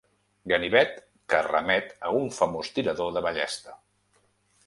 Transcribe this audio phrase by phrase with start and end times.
[0.51, 0.95] Ganivet
[1.33, 3.77] que remet a un famós tirador de ballesta.